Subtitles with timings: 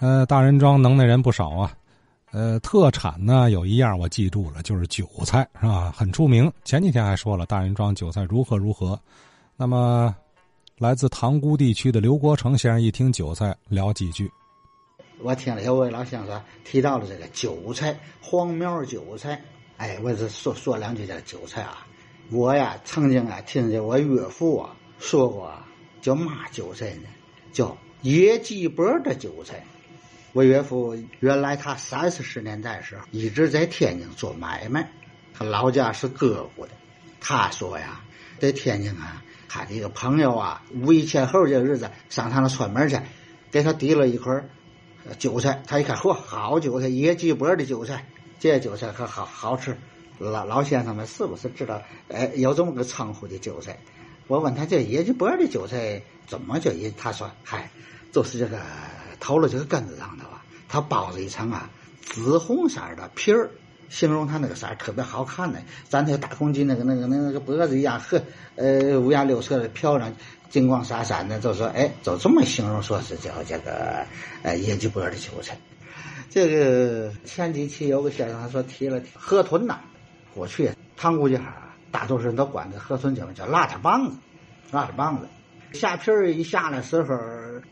[0.00, 1.72] 呃，大人庄能耐人不少啊。
[2.30, 5.90] 呃，特产呢有一样我记住了，就是韭菜，是吧？
[5.96, 6.52] 很出名。
[6.62, 9.00] 前几天还说了大人庄韭菜如何如何。
[9.56, 10.14] 那么，
[10.76, 14.30] 来自塘沽地区的刘国成先生一听韭菜，聊几句。
[15.20, 19.42] 我听了有位老先生提到了这个韭菜，黄苗韭菜。
[19.78, 21.84] 哎，我是说说两句这个韭菜啊。
[22.30, 25.52] 我呀曾经啊听见我岳父啊说过，
[26.00, 27.08] 叫嘛韭菜呢？
[27.52, 29.64] 叫野鸡脖的韭菜。
[30.38, 34.88] 我岳父原来他三四十年代时候一直在天津做买卖，
[35.34, 36.70] 他老家是膈谷的。
[37.20, 38.02] 他说呀，
[38.38, 42.96] 在天津啊，他的一个朋友啊，五一前后这日子上他那串门去，
[43.50, 44.48] 给他递了一块
[45.18, 45.60] 韭菜。
[45.66, 48.06] 他一看，嚯，好韭菜，野鸡脖的韭菜，
[48.38, 49.76] 这韭菜可好好吃。
[50.20, 51.82] 老老先生们是不是知道？
[52.10, 53.76] 哎，有这么个称呼的韭菜？
[54.28, 56.92] 我问他这野鸡脖的韭菜怎么叫野？
[56.92, 57.68] 他说，嗨，
[58.12, 58.60] 就是这个。
[59.20, 63.50] 头了这个根子上头啊，它包着一层啊紫红色的皮儿，
[63.88, 65.58] 形容它那个色儿特别好看呢。
[65.88, 68.22] 咱那个大公鸡那个那个那个脖子一样，和
[68.56, 70.12] 呃五颜六色的漂亮，
[70.50, 74.06] 金光闪闪的，就说哎，就这么形容，说是叫这个
[74.42, 75.58] 呃野鸡脖的韭菜。
[76.30, 79.78] 这个前几期有个先生说提了河豚呐，
[80.34, 84.16] 过去塘沽这哈大多数人都管这河豚叫叫邋遢棒子，
[84.70, 85.26] 邋遢棒子。
[85.72, 87.18] 虾皮儿一下来时候，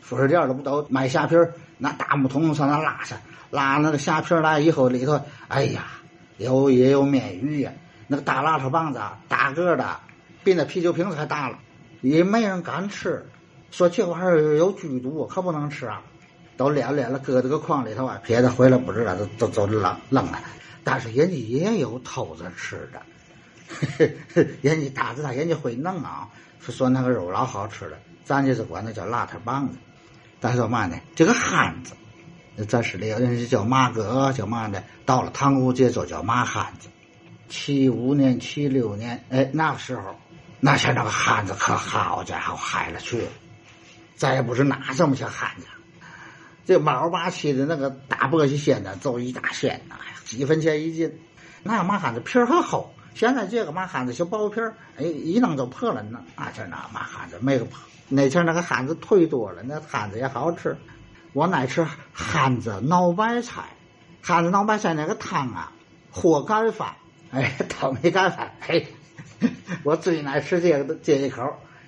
[0.00, 1.52] 副食店都不都买虾皮儿？
[1.78, 3.14] 拿大木桶上那拉去，
[3.50, 5.84] 拉那个虾皮儿来以后，里头哎呀，
[6.36, 7.72] 有也有面鱼呀。
[8.06, 10.00] 那个大邋遢棒子，大个的，
[10.42, 11.58] 比那啤酒瓶子还大了，
[12.02, 13.24] 也没人敢吃，
[13.70, 16.02] 说这玩意儿有剧毒，可不能吃啊。
[16.56, 20.38] 都练练了，搁这个筐里头啊，撇的回来不知道，都都都扔扔了。
[20.84, 23.00] 但是人家也有偷着吃的，
[24.62, 26.28] 人家大知道，人家会弄啊。
[26.60, 29.78] 说说那个肉老好吃了，咱就是管那叫邋遢棒子。
[30.40, 30.98] 咱说嘛呢？
[31.14, 31.94] 这个汉子，
[32.66, 34.82] 在市里有人叫马哥，叫嘛呢？
[35.06, 36.88] 到了唐沽这就叫马汉子。
[37.48, 40.14] 七五年、七六年，哎，那个时候，
[40.60, 43.28] 那前那个汉子可好家伙嗨了去了，
[44.16, 45.66] 再也不是哪这么些汉子。
[46.66, 51.18] 这毛八七的那个大簸箕鲜呢，走一大鲜呐，几分钱一斤。
[51.62, 52.94] 那马汉子皮儿还厚。
[53.14, 56.20] 现在这个嘛汉子小薄皮儿，哎，一弄就破了呢。
[56.36, 57.78] 啊，这那嘛汉子没个破。
[58.08, 60.76] 那前那个汉子忒多了，那汉子也好吃。
[61.32, 63.62] 我爱吃汉子脑白菜，
[64.20, 65.72] 汉子脑白菜那个汤啊，
[66.10, 66.94] 和干饭，
[67.30, 68.88] 哎，倒霉干饭，嘿，
[69.84, 71.42] 我最爱吃这个这一口。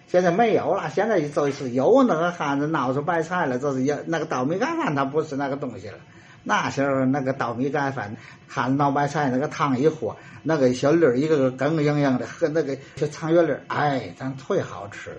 [0.06, 5.98] 现在没有了，现在就是有那个汉子闹出白菜了，就是也那个倒霉干饭，它不是那个东西了。
[6.44, 8.16] 那时候那个稻米干饭，
[8.48, 15.10] 汉脑白菜那个汤一和，那个小粒儿一个个更硬硬的，和那个小长圆粒儿，哎，咱忒好吃。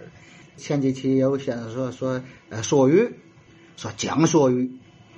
[0.58, 3.14] 前几期有先生说说呃梭鱼，
[3.78, 4.72] 说酱梭鱼，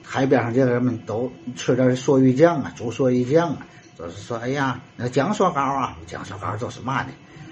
[0.04, 3.68] 海边上这个人们都吃点梭鱼酱啊，煮梭鱼酱啊，
[3.98, 7.10] 就是说哎呀，那酱梭糕啊，酱梭糕就是嘛呢？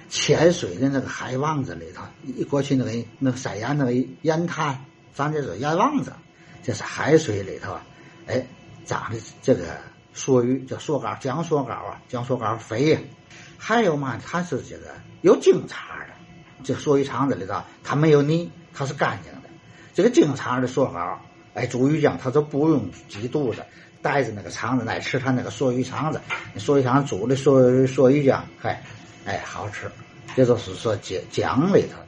[0.10, 3.92] 潜水的那个海王子里头，一过去那个那个山岩那个
[4.22, 4.80] 盐滩，
[5.12, 6.14] 咱这是盐王子，
[6.62, 7.76] 这是海水里头。
[8.28, 8.46] 哎，
[8.86, 9.78] 长的这个
[10.16, 13.00] 梭鱼叫梭膏，酱梭膏啊，酱梭膏肥呀。
[13.58, 16.14] 还有嘛，它是这个有净茬的，
[16.64, 19.50] 这梭鱼肠子里头它没有泥，它是干净的。
[19.94, 21.20] 这个净茬的梭膏，
[21.54, 23.64] 哎，煮鱼酱它就不用挤肚子，
[24.02, 26.20] 带着那个肠子来吃它那个梭鱼肠子。
[26.58, 28.84] 梭鱼肠煮的梭梭鱼酱，嗨，
[29.26, 29.90] 哎，好吃。
[30.36, 31.98] 这就是说酱酱里头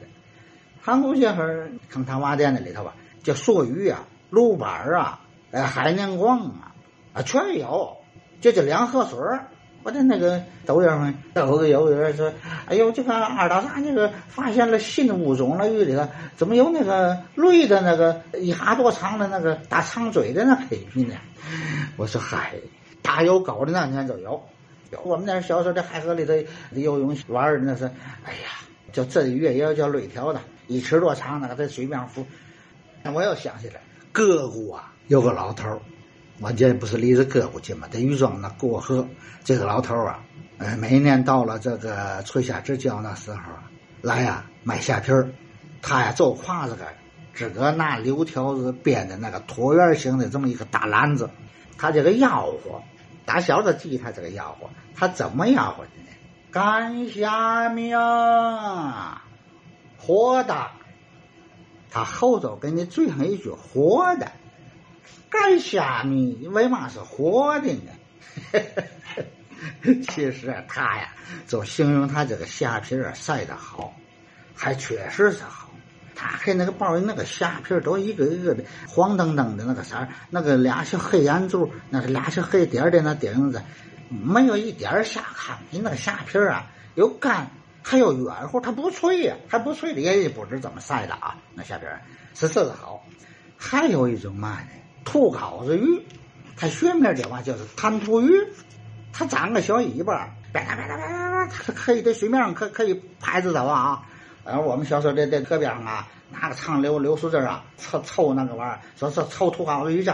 [0.80, 5.20] 韩国这会儿坑塘瓦店的里头吧，叫梭鱼啊，卤板啊。
[5.52, 6.74] 哎，海年光啊，
[7.12, 7.96] 啊，全有，
[8.40, 9.18] 就这两河水。
[9.82, 12.32] 我在那个抖音上，都有人说
[12.66, 21.14] ：“哎呦，这个二大山这个发现了新物种了，鱼里头怎么有那个绿的那个一哈多长的那个大长嘴的那黑鱼呢？”
[21.96, 22.54] 我说：“嗨，
[23.00, 24.42] 大有狗的那天就有。
[24.90, 26.34] 有我们那小时候在海河里头
[26.72, 27.84] 游泳玩的那是，
[28.24, 28.50] 哎呀，
[28.92, 32.26] 叫鳟鱼也有叫绿条的，一尺多长那个在水面浮。
[33.14, 33.80] 我又想起来，
[34.16, 35.78] 哥哥啊。”有个老头儿，
[36.40, 37.86] 我这不是离着胳膊近吗？
[37.90, 39.06] 在禹庄那过河，
[39.44, 40.18] 这个老头儿啊，
[40.58, 43.62] 呃，每年到了这个春夏之交那时候啊，
[44.00, 45.30] 来呀卖虾皮儿，
[45.80, 46.84] 他呀就挎着个，
[47.34, 51.30] 自个拿柳条子编的那个椭圆形的这么一个大篮子，
[51.78, 52.82] 他这个吆喝，
[53.24, 56.08] 打小就记他这个吆喝，他怎么吆喝的呢？
[56.50, 59.22] 干虾米啊，
[59.98, 60.66] 活的，
[61.96, 64.30] 他后头给你嘴上一句活的。
[65.30, 67.92] 干虾米为嘛是活的呢？
[70.06, 71.08] 其实啊他呀，
[71.46, 73.94] 就形容他这个虾皮儿晒得好，
[74.54, 75.70] 还确实是好。
[76.14, 83.62] 他打开那个包，那个虾皮都一个一个的黄澄澄的那个色儿，那个俩小黑眼珠，那是俩小黑点点那钉子，
[84.10, 85.56] 没有一点虾糠。
[85.70, 87.50] 你那个虾皮啊，又干
[87.88, 91.36] 还有软乎，它不脆呀，还不脆的，也不知怎么晒的啊。
[91.54, 91.88] 那下边
[92.34, 93.00] 是这个好。
[93.56, 94.70] 还有一种嘛呢，
[95.04, 96.02] 兔稿子鱼，
[96.56, 98.28] 它学名叫嘛，就是滩涂鱼，
[99.12, 100.12] 它长个小尾巴，
[100.52, 104.02] 吧嗒吧嗒吧嗒，它可以在水面上可可以拍着走啊。
[104.44, 110.10] 然后我们小时候在在河边上啊，拿个长柳柳树枝啊，凑凑那个玩意儿，说说凑兔稿子鱼去。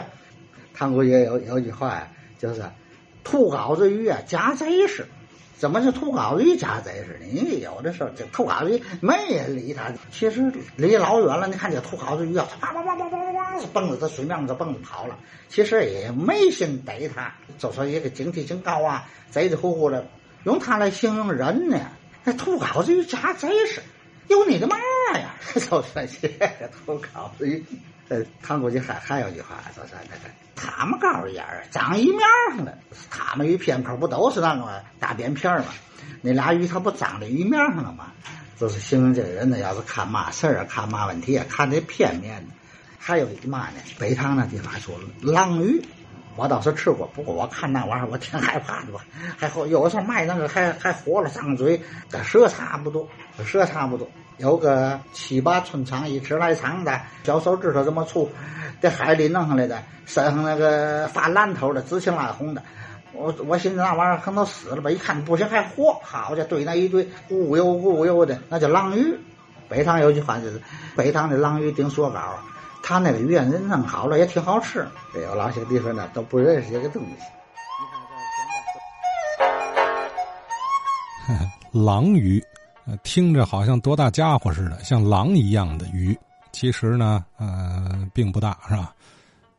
[0.75, 2.07] 唐国也有有句话呀，
[2.39, 2.63] 就是
[3.25, 5.07] 兔稿子鱼啊，夹贼似。
[5.59, 7.27] 怎么是土狗一家贼似的？
[7.27, 15.17] 你有的时候这兔稿子鱼没人理他，其实离老远了，你看这兔稿子鱼啊，它哇哇哇哇哇哇蹦着它水面上就蹦着跑了，
[15.49, 20.07] 其实也没心逮它，就说一个警惕性高啊，贼贼乎乎的。
[20.45, 21.79] 用它来形容人呢，
[22.25, 23.81] 那土狗子鱼夹贼似。
[24.29, 24.77] 有你的毛
[25.19, 25.35] 呀！
[25.55, 25.85] 就说
[26.21, 27.63] 这个兔稿子。
[28.09, 30.23] 呃，唐国际还还有句话，说是那个
[30.55, 32.21] 塔木膏一样长鱼面
[32.51, 32.77] 上了。
[33.11, 35.67] 他们鱼片口不都是那个大扁片吗？
[36.21, 38.13] 那俩鱼它不长在鱼面上了吗？
[38.59, 42.53] 就是形容这个人呢，要是看嘛事儿啊，看嘛问题啊，看这片面的。
[42.99, 43.81] 还有一嘛呢？
[43.99, 45.83] 北塘那地方说狼鱼，
[46.37, 49.01] 我倒是吃过，不过我看那玩意儿我挺害怕的吧。
[49.37, 51.81] 还好有时候卖那个还还活了，张嘴
[52.11, 53.07] 跟蛇差不多，
[53.45, 54.09] 蛇差不多。
[54.39, 58.31] 有个七八寸长、一尺来长的，小手指头这么粗，
[58.81, 62.63] 在海里弄上来的，身上那个发蓝头的，紫青蓝红的。
[63.13, 64.91] 我我寻思那玩意儿可能死了吧？
[64.91, 69.17] 一看不行，还活，好家伙，堆那一堆，咕悠咕悠的，那叫狼鱼。
[69.69, 70.61] 北塘有句话就是：
[70.97, 72.19] 北塘的狼鱼顶锁膏，
[72.83, 74.87] 他那个鱼啊人弄好了也挺好吃。
[75.15, 77.25] 有老些地方呢都不认识这个东西。
[81.85, 82.43] 狼鱼。
[83.05, 86.19] 听着好像多大家伙似的，像狼一样的鱼，
[86.51, 88.93] 其实呢，呃，并不大，是吧？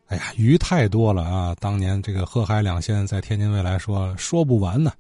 [0.10, 1.56] 哎呀，鱼太多了啊！
[1.58, 4.92] 当年这个河海两县在天津卫来说说不完呢。